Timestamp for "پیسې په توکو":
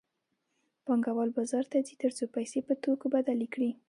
2.35-3.07